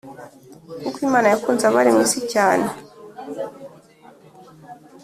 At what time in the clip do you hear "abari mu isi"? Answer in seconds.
1.65-2.19